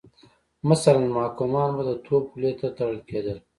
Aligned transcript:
مثلا 0.69 1.01
محکومان 1.17 1.69
به 1.75 1.81
د 1.89 1.91
توپ 2.05 2.23
خولې 2.31 2.51
ته 2.59 2.67
تړل 2.77 2.99
کېدل. 3.09 3.37